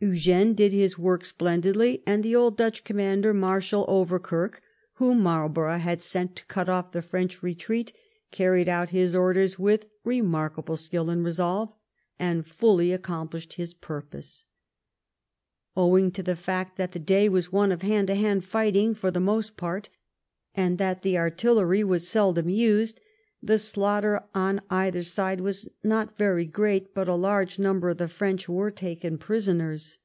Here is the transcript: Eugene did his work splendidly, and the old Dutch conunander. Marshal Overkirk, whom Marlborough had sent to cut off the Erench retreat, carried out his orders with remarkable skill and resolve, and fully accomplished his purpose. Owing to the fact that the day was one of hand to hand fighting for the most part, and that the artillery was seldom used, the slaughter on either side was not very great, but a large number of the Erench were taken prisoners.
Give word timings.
Eugene 0.00 0.52
did 0.52 0.70
his 0.70 0.98
work 0.98 1.24
splendidly, 1.24 2.02
and 2.06 2.22
the 2.22 2.36
old 2.36 2.58
Dutch 2.58 2.84
conunander. 2.84 3.32
Marshal 3.34 3.86
Overkirk, 3.88 4.60
whom 4.96 5.20
Marlborough 5.20 5.78
had 5.78 5.98
sent 5.98 6.36
to 6.36 6.44
cut 6.44 6.68
off 6.68 6.92
the 6.92 7.00
Erench 7.00 7.42
retreat, 7.42 7.90
carried 8.30 8.68
out 8.68 8.90
his 8.90 9.16
orders 9.16 9.58
with 9.58 9.86
remarkable 10.04 10.76
skill 10.76 11.08
and 11.08 11.24
resolve, 11.24 11.72
and 12.18 12.46
fully 12.46 12.92
accomplished 12.92 13.54
his 13.54 13.72
purpose. 13.72 14.44
Owing 15.74 16.10
to 16.10 16.22
the 16.22 16.36
fact 16.36 16.76
that 16.76 16.92
the 16.92 16.98
day 16.98 17.26
was 17.26 17.50
one 17.50 17.72
of 17.72 17.80
hand 17.80 18.08
to 18.08 18.14
hand 18.14 18.44
fighting 18.44 18.94
for 18.94 19.10
the 19.10 19.20
most 19.20 19.56
part, 19.56 19.88
and 20.54 20.76
that 20.76 21.00
the 21.00 21.16
artillery 21.16 21.82
was 21.82 22.06
seldom 22.06 22.50
used, 22.50 23.00
the 23.46 23.58
slaughter 23.58 24.22
on 24.34 24.58
either 24.70 25.02
side 25.02 25.38
was 25.38 25.68
not 25.82 26.16
very 26.16 26.46
great, 26.46 26.94
but 26.94 27.06
a 27.06 27.14
large 27.14 27.58
number 27.58 27.90
of 27.90 27.98
the 27.98 28.06
Erench 28.08 28.48
were 28.48 28.70
taken 28.70 29.18
prisoners. 29.18 29.98